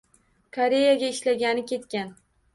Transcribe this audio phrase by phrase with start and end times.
[0.57, 2.13] Koreyaga ishlagani ketgan